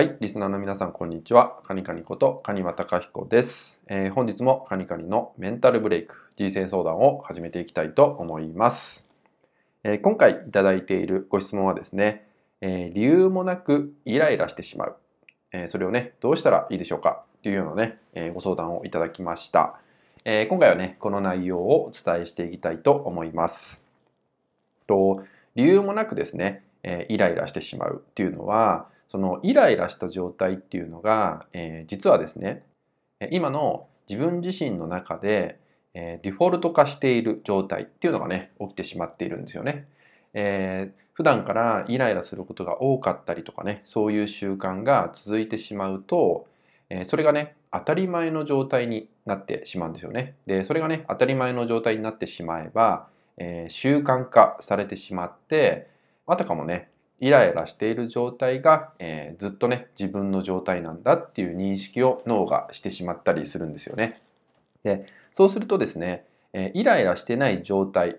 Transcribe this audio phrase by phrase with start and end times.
[0.00, 1.60] はい、リスナーの皆さん、こんにちは。
[1.62, 9.10] カニカニことカニワタカヒコです、えー本日もカニカニのメンタルブレイク、人生相談を始めていきたいと思います。
[9.84, 12.26] えー今回いただいているご質問はですね、
[12.62, 14.96] えー理由もなくイライラしてしまう。
[15.52, 17.22] えーそれをね、どうしたらいいでしょうか？
[17.42, 19.78] というようなね、えーご相談をいただきました。
[20.24, 23.84] えー今回はね、この内容をお伝えしていきたいと思います。
[24.86, 25.22] と
[25.56, 32.62] 理由もなくですね、えーイライラしてしまうっていうのは、そのイライラした状態っていうのが、えー実はですね
[33.20, 35.58] え今の自分自身の中で、
[35.94, 39.86] えーデフォルト化している状態っていうのがね起きてしまっているんですよね。
[40.34, 46.46] えー普段からイライラすることが多かったりとかねそういう習慣が続いてしまうと、
[46.88, 50.34] えーそれがね当たり前の状態になってしまうんですよね。
[50.46, 55.88] でそれがね当たり前の状態になってしまえば、え習慣化されてしまって
[56.26, 56.88] あたかもね
[57.20, 64.20] イライラしている状態が、えーずっとね自分の状態なんだっていう認識を脳がしてしまったりするんですよね。
[64.82, 68.14] でそうするとですね、えーイライラしてない状態っ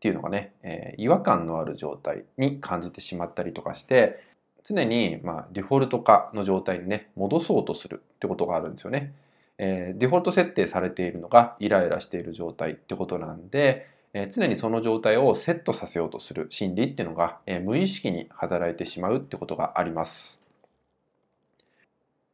[0.00, 4.20] ていうのがね、えー違和感のある状態に感じてしまったりとかして
[4.64, 9.12] 常に、まあ、デフォルト化の状態にね戻そうとするってことがあるんですよね。
[9.58, 20.40] えーデフォルト設定されているのがイライラしている状態ってことなんで、え常にその状態をセットさせようとする心理っていうのが、え無意識に働いてしまうってことがあります。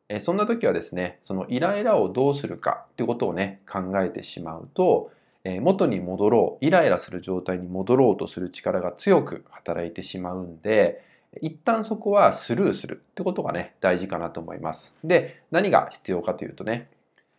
[0.09, 5.11] えそんな時はですね、そのイライラをどうするかっていうことをね、考えてしまうと、
[5.45, 11.03] え元に戻ろう、イライラする状態に戻ろうとする力が強く働いてしまうんで、
[11.41, 14.95] 一旦そこはスルーするってことがね、大事かなと思います。
[15.03, 16.89] で、何が必要かというとね、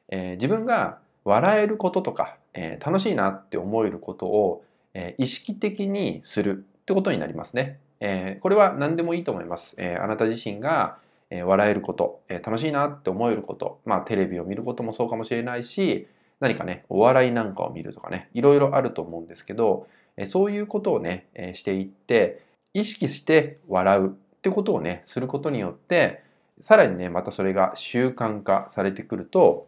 [0.09, 7.79] えー自分が笑えることとか、えー楽しいなって思えることを、えー意識的にするってことになりますね。
[7.99, 9.75] えーこれは何でもいいと思います。
[9.77, 10.97] えーあなた自身が、
[11.29, 16.07] えー笑えること、えー楽しいなって思えること、まあテレビを見ることもそうかもしれないし、
[16.39, 19.87] 何かね、お笑いなんかを見るとかね、いろいろあると思うんですけど、
[20.17, 22.43] えーそういうことをね、えーしていって、
[22.73, 24.09] 意識して笑うっ
[24.41, 26.23] てことをね、することによって、
[26.59, 29.67] さらにね、またそれが習慣化されてくると、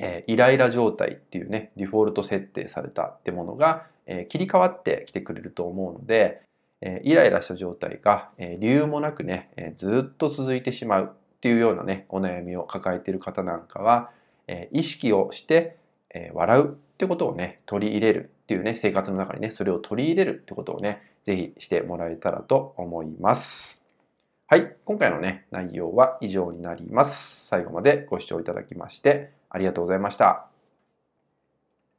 [0.00, 6.42] えイライラ状態っていうね、デフォルト設定されたってものが、え切り替わってきてくれると思うので、
[6.80, 14.10] えイライラした状態が、え理由もなくね、えずっと続いてしまうっていうようなね、お悩みを抱えている方なんかは、
[14.48, 15.76] え意識をして、
[16.14, 16.68] え笑うっ
[16.98, 23.79] てことをね、取り入れるっていうね、生活の中にね、それを取り入れるってことをね、ぜひしてもらえたらと思います。
[24.50, 27.46] はい、今回のね、内容は以上になります。
[27.46, 30.49] 最後までご視聴いただきましてありがとうございました。